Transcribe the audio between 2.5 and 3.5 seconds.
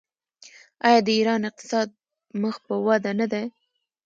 په وده نه دی؟